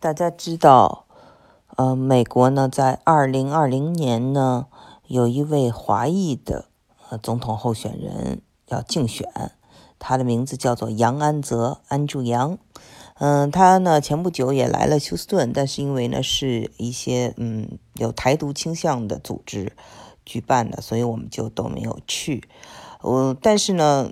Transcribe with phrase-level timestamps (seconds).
[0.00, 1.04] 大家知道，
[1.76, 4.66] 呃，美国呢，在二零二零年呢，
[5.06, 6.64] 有一位华裔的
[7.10, 9.30] 呃总统候选人要竞选，
[9.98, 12.56] 他的名字叫做杨安泽，安住杨。
[13.18, 19.76] 嗯，他呢前不久也来了休斯顿，但是因为呢是一些嗯有台独倾向的组织
[20.24, 22.48] 举办的，所以我们就都没有去。
[23.02, 24.10] 呃，但是呢，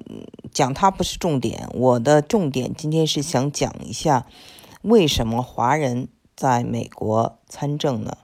[0.53, 4.27] 讲他不是重点，我的重点今天是想讲一下。
[4.83, 8.19] 为什么华人在美国参政呢？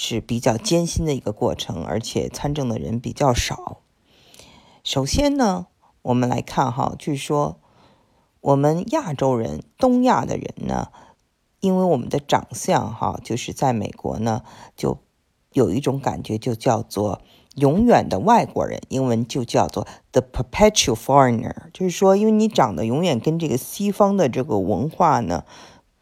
[0.00, 3.80] 是比较艰辛的一个过程，而且参政的人比较少。
[4.84, 5.66] 首先呢，
[6.02, 7.58] 我们来看哈，就是说
[8.40, 10.92] 我们亚洲人、东亚的人呢，
[11.58, 14.42] 因为我们的长相哈，就是在美国呢，
[14.76, 14.98] 就
[15.52, 17.20] 有一种感觉，就叫做
[17.56, 25.44] 永远的外国人，英文就叫做 the perpetual foreigner，就是说，因为你长得永远跟这个西方的这个文化呢。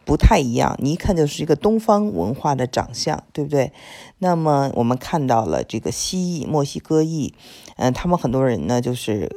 [0.07, 3.73] 不太一样，你一看就是一个东方文化的长相，对不对？
[4.19, 7.35] 那么我们看到了这个西裔、墨西哥裔，
[7.77, 9.29] 嗯，他们很多人呢就是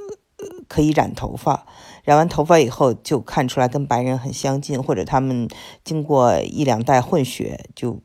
[0.67, 1.65] 可以染头发，
[2.03, 5.47] 染完头发以后就看出来跟白人很相近，或者他们
[5.83, 7.99] 经过一两代混血，就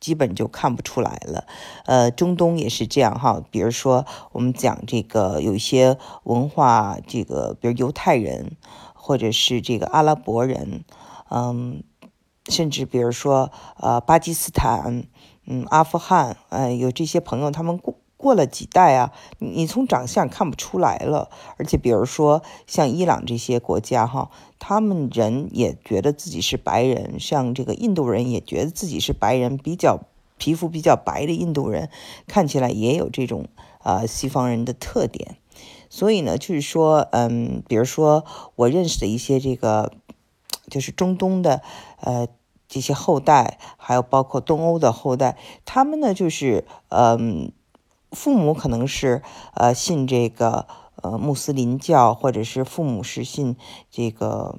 [0.00, 1.44] 基本就看不出来了。
[1.84, 8.56] 呃，中东也是这样哈，比如说我们讲这个有一些文化，这个比如犹太人，
[8.94, 10.82] 或者是这个阿拉伯人，
[11.28, 11.82] 嗯。
[12.48, 15.04] 甚至比如说，呃，巴基斯坦，
[15.46, 21.28] 嗯，阿富汗，呃，有这些朋友，他们过过了几代啊，你从长相看不出来了。
[21.58, 24.30] 而且比如说像伊朗这些国家哈，
[24.60, 30.00] 他们人也觉得自己是白人，像这个印度人也觉得自己是白人，比较
[30.38, 31.90] 皮肤比较白的印度人，
[32.28, 33.48] 看起来也有这种
[33.82, 35.36] 啊西方人的特点。
[35.90, 39.92] 所以呢，就是说，嗯，比如说我认识的一些这个。
[40.68, 41.62] 就是中东的，
[42.00, 42.26] 呃，
[42.68, 47.52] 这些后代，还有包括东欧的后代，他们呢，就是，嗯，
[48.10, 49.22] 父母可能是，
[49.54, 50.66] 呃，信这个，
[51.02, 53.56] 呃，穆斯林教，或者是父母是信
[53.90, 54.58] 这个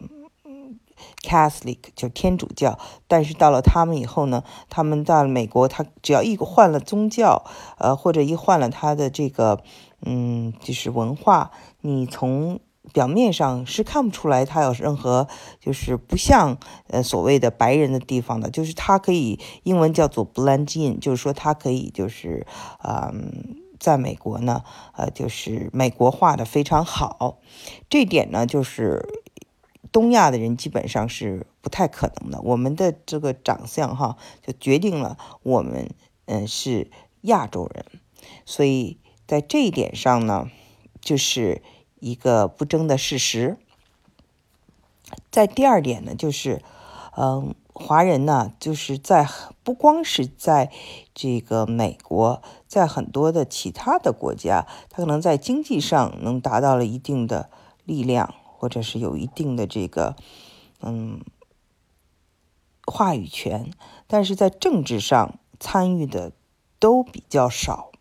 [1.22, 2.80] ，Catholic，就天主教。
[3.08, 7.44] 但是到了他们以后呢，他们到了美国，他只要一换了宗教，
[7.78, 9.62] 呃，或者一换了他的这个，
[10.02, 11.52] 嗯，就是文化，
[11.82, 12.60] 你从。
[12.94, 15.28] 表面上是看不出来他有任何
[15.60, 22.48] 就是不像呃所谓的白人的地方的，就是他可以英文叫做 blend in，就是说他可以就是
[22.84, 27.40] 嗯在美国呢呃就是美国化的非常好，
[27.90, 29.22] 这点呢就是
[29.92, 32.42] 东亚的人基本上是不太可能的。
[32.42, 35.90] 我们的这个长相哈就决定了我们
[36.26, 36.90] 嗯是
[37.22, 37.86] 亚洲人，
[38.46, 40.50] 所以在这一点上呢
[41.02, 41.62] 就是。
[42.00, 43.58] 一个不争的事实。
[45.32, 46.62] 在第二点呢，就是，
[47.16, 49.26] 嗯，华人呢，就是在
[49.64, 50.70] 不光是在
[51.14, 57.50] 这个美国，在很多的其他的国家，他可能在经济上能达到了一定的
[57.86, 60.18] 力量，或者是有一定的这个，
[60.82, 61.22] 嗯，
[62.86, 63.72] 话语权，
[64.08, 66.34] 但是在政治上参与的
[66.80, 67.92] 都比较少。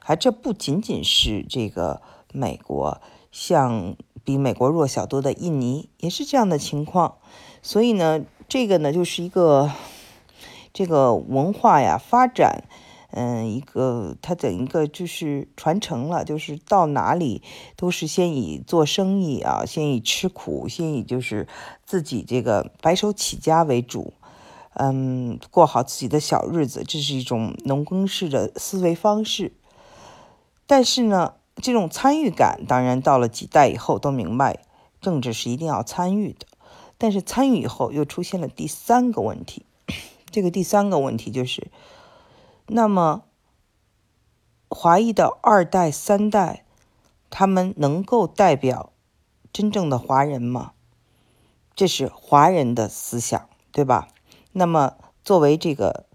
[0.00, 3.00] 还这不仅仅是这个美国。
[3.32, 7.16] 像比美国弱小多的印尼也是这样的情况，
[7.62, 9.70] 所以呢，这个呢就是一个
[10.72, 12.64] 这个文化呀发展，
[13.10, 17.42] 嗯，一个它整一个就是传承了，就是到哪里
[17.74, 21.48] 都是先以做生意啊，先以吃苦，先以就是
[21.86, 24.12] 自己这个白手起家为主，
[24.74, 29.54] 嗯，过好自己的小日子，这是一种农耕式的思维方式，
[30.66, 31.32] 但是呢。
[31.56, 34.60] 这种参与感，当然到了几代以后都明白，
[35.00, 36.46] 政治是一定要参与的。
[36.98, 39.66] 但是参与以后又出现了第三个问题，
[40.30, 41.70] 这个第三个问题就是，
[42.68, 43.24] 那么
[44.68, 46.64] 华裔的二代、三代，
[47.28, 48.92] 他们能够代表
[49.52, 50.72] 真正的华人吗？
[51.74, 54.08] 这是华人的思想，对吧？
[54.52, 56.06] 那么作为这个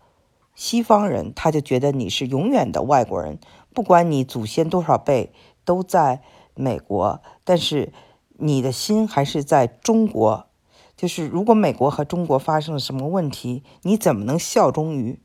[0.58, 3.38] 西方人，他就觉得你是永远的外国人。
[3.76, 5.32] 不管你祖先多少辈
[5.64, 6.24] 都在
[6.56, 7.94] 美国，但是
[8.40, 10.48] 你的心还是在中国。
[10.96, 15.20] 就是如果美国和中国发生了什么问题，你怎么能效忠于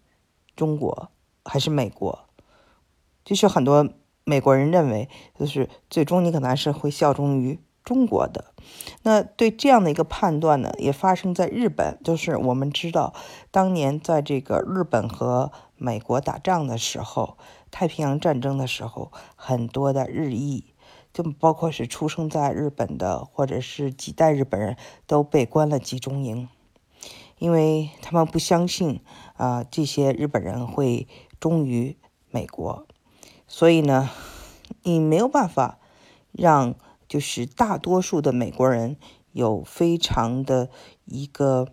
[0.54, 1.08] 中国
[1.46, 2.26] 还是美国？
[3.24, 3.88] 就是很多
[4.24, 5.08] 美国人认为，
[5.40, 8.46] 就是最终你可能还是会效忠于中国的。
[9.02, 11.98] 那对这样的一个判断呢，也发生在日本。
[12.04, 13.14] 就是我们知道，
[13.50, 17.36] 当年在这个日本和美国打仗的时候。
[17.74, 20.74] 太平洋战争的时候，很多的日裔，
[21.14, 24.76] 就包括是出生在日本的，或者是几代日本人
[25.06, 26.50] 都被关了集中营。
[27.38, 29.00] 因为他们不相信
[29.38, 31.08] 啊这些日本人会
[31.40, 31.96] 忠于
[32.30, 32.86] 美国，
[33.48, 34.10] 所以呢，
[34.82, 35.78] 你没有办法
[36.30, 36.74] 让
[37.12, 38.96] 就是大多数的美国人
[39.32, 40.70] 有非常的
[41.04, 41.68] 一个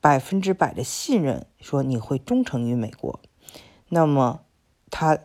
[0.00, 3.20] 百分之百的信任，说你会忠诚于美国。
[3.90, 4.40] 那么
[4.90, 5.18] 他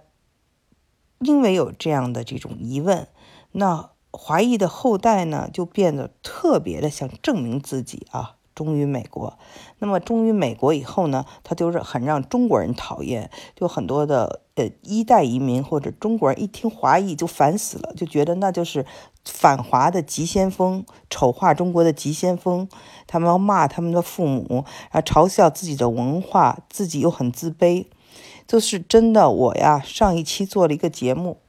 [1.19, 3.07] 因为有这样的这种疑问，
[3.53, 3.91] 那。
[4.17, 9.37] 华裔的后代呢，就变得特别的想证明自己啊，忠于美国。
[9.79, 13.29] 那么忠于美国以后呢，他就是很让中国人讨厌。
[13.57, 18.85] 就很多的呃一代移民或者中国人一听华裔就烦死了，就觉得那就是
[19.25, 22.69] 反华的急先锋，丑化中国的急先锋。
[23.07, 27.85] 他们骂他们的父母，啊，嘲笑自己的文化，自己又很自卑。
[28.47, 31.39] 就是真的，我呀，上一期做了一个节目，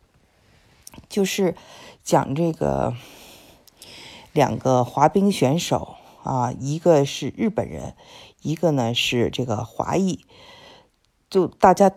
[1.09, 1.55] 就是。
[2.07, 2.95] 讲这个
[4.33, 7.97] 两个滑冰选手啊，一个是日本人，
[8.43, 10.25] 一个呢是这个华裔，
[11.29, 11.91] 就大家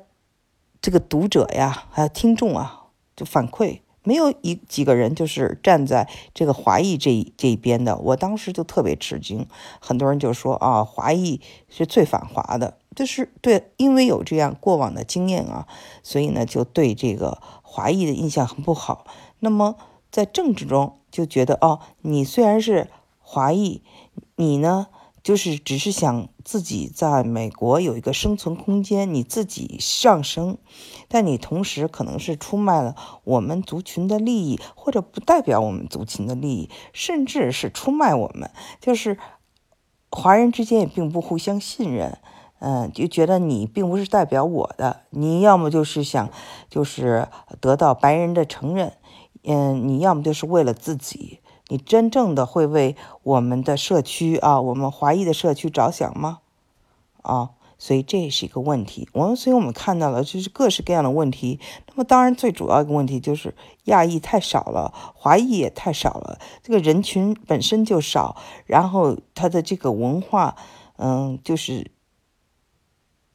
[0.82, 7.98] 这个读者呀，还有听众啊，就反馈没有一几个人就是站在这个华裔这这一边的。
[7.98, 9.48] 我当时就特别吃惊，
[9.80, 15.68] 很多人就说啊，华裔是最反华的，就是对，因为有这样过往的经验啊，
[16.04, 19.06] 所以呢就对这个华裔的印象很不好。
[19.40, 19.76] 那么。
[20.12, 23.84] 在政治中就觉得哦，你虽然是华裔，
[24.38, 24.88] 你呢
[25.30, 30.58] 就是只是想自己在美国有一个生存空间，你自己上升，
[31.08, 38.50] 但你同时可能是出卖了我们族群的利益，或者不代表我们族群的利益，甚至是出卖我们。
[38.82, 39.20] 就是
[40.10, 42.18] 华人之间也并不互相信任，
[42.58, 46.32] 嗯，就觉得你并不是代表我的，你要么就是想
[46.72, 47.28] 就是
[47.62, 48.94] 得到白人的承认。
[49.44, 51.40] 嗯，你要么就是为了自己，
[51.70, 56.40] 你真正的会为我们的社区啊，我们华裔的社区着想吗？
[57.22, 59.08] 啊，所以这也是一个问题。
[59.14, 61.60] 我们所以我们看到了就是各式各样的问题。
[61.88, 63.56] 那么当然最主要一个问题就是
[63.86, 68.36] 亚裔太少了，华裔也太少了，这个人群本身就少，
[68.66, 70.58] 然后他的这个文化，
[70.98, 71.92] 嗯，就是。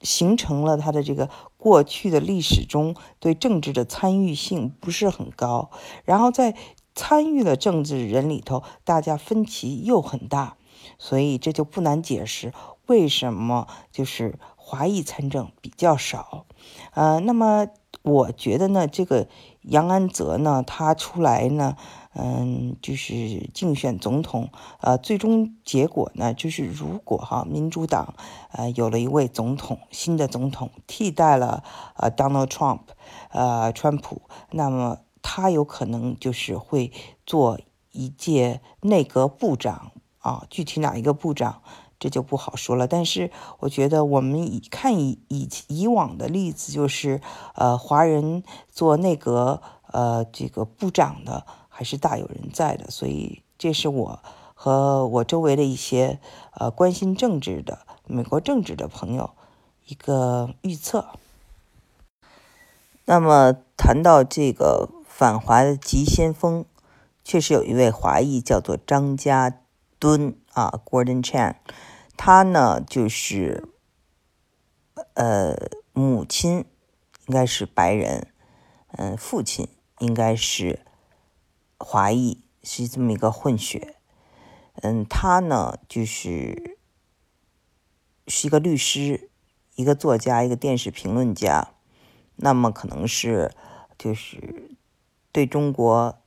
[0.01, 5.71] 形成了他的这个过去的历史中对政治的参与性不是很高，
[6.03, 6.55] 然后在
[6.95, 10.55] 参与了政治人里头，大家分歧又很大，
[10.97, 12.53] 所以这就不难解释
[12.87, 16.45] 为什么就是华裔参政比较少。
[16.93, 17.67] 呃，那么
[18.01, 19.27] 我觉得呢，这个
[19.61, 21.75] 杨安泽呢，他出来呢。
[22.17, 24.49] 嗯，就是竞选总统，
[24.79, 28.13] 呃，最终结果呢，就是如果哈民主党
[28.53, 31.61] 呃有了一位总统，新的总统替代了
[31.97, 32.79] 呃 Donald Trump，
[33.31, 34.21] 呃川普，
[34.51, 36.91] 那么他有可能就是会
[37.25, 37.59] 做
[37.91, 41.63] 一届内阁部长啊，具体哪一个部长
[41.99, 42.85] 这就不好说了。
[42.87, 43.31] 但是
[43.61, 47.19] 我觉得我们以看以以以往的例子，就是
[47.55, 51.45] 呃华人做内阁呃这个部长的。
[51.77, 54.23] 还是大有人在的，所以这是我
[54.53, 56.21] 和我周围的一些
[56.53, 59.31] 呃关心政治的美国政治的朋友
[59.85, 61.05] 一个预测。
[63.03, 66.65] 那么谈到这个反华的急先锋，
[67.23, 69.61] 确实有一位华裔叫做张家
[69.97, 71.55] 敦啊，Gordon Chan，
[72.17, 73.69] 他呢就是
[75.13, 75.55] 呃
[75.93, 76.65] 母亲
[77.27, 78.27] 应该是白人，
[78.97, 79.69] 嗯，父亲
[79.99, 80.81] 应该是。
[81.77, 83.95] 华裔是这么一个混血，
[84.81, 86.77] 嗯，他呢就是
[88.27, 89.29] 是一个律师，
[89.75, 91.73] 一个作家，一个电视评论家，
[92.35, 93.53] 那么可能是
[93.97, 94.74] 就是
[95.35, 96.17] 对中国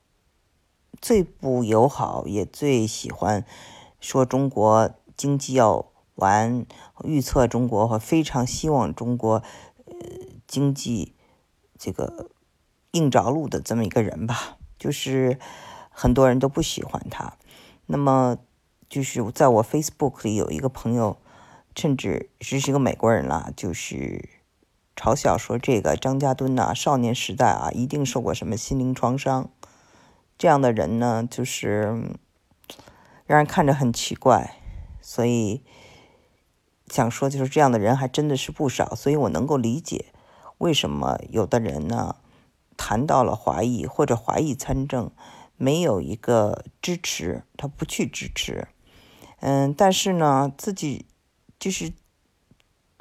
[1.00, 3.42] 最不友好，也最喜欢
[4.00, 6.66] 说中国经济要完，
[7.04, 9.42] 预测中国和非常希望中国
[9.86, 9.94] 呃
[10.46, 11.14] 经济
[11.78, 12.28] 这个
[12.90, 14.58] 硬着陆的这么一个人吧。
[14.78, 15.38] 就是
[15.88, 17.38] 很多人都不喜欢他，
[17.86, 18.36] 那么
[18.90, 21.16] 就是在我 Facebook 里有一个朋友，
[21.74, 24.28] 甚至是是一个美国人啦，就是
[25.00, 29.48] 嘲笑说这个张家墩呐，少年时代啊，一定受过什么心灵创伤。
[30.36, 32.16] 这样的人呢，就是
[33.24, 34.56] 让人看着很奇怪，
[35.00, 35.62] 所以
[36.88, 40.06] 想说就是这样的人还真的是不少，所以我能够理解
[40.58, 42.16] 为什么有的人呢。
[42.76, 45.10] 谈到了华裔或者华裔参政，
[45.56, 48.68] 没有一个支持，他不去支持。
[49.40, 51.06] 嗯，但是呢，自己
[51.58, 51.92] 就是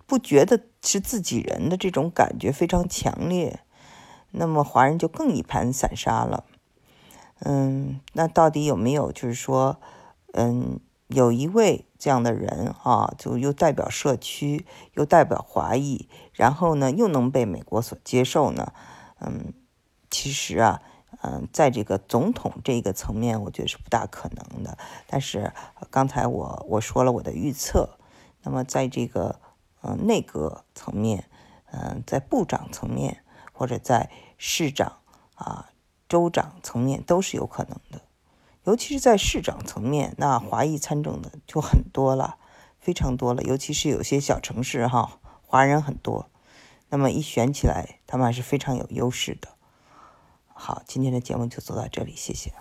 [0.08, 3.60] 不觉得是自己人的这种感觉非常强烈，
[4.32, 6.46] 那么华人就更一盘散沙了。
[7.42, 9.80] 嗯，那到底有没有就是说，
[10.34, 18.74] 嗯，有一位这样的人啊，就又代表社区，又代表华裔，然后呢，又能被美国所接受呢？
[19.20, 19.54] 嗯，
[20.10, 20.82] 其实啊，
[21.22, 24.78] 嗯，在这个总统这个层面，我觉得是不大可能的。
[25.06, 25.54] 但是
[25.92, 28.00] 刚才我我说了我的预测，
[28.42, 29.40] 那么在这个
[29.88, 31.30] 嗯内阁层面，
[31.72, 35.00] 嗯，在部长层面，或者在市长
[35.36, 35.70] 啊、
[36.10, 38.02] 州长层面，都是有可能的。
[38.66, 42.38] 尤其是在市长层面，那华裔参政的就很多了，
[42.80, 43.42] 非常多了。
[43.44, 46.30] 尤其是有些小城市哈，华人很多，
[46.90, 49.48] 那么一选起来，他们还是非常有优势的。
[50.48, 52.52] 好，今天的节目就做到这里，谢谢。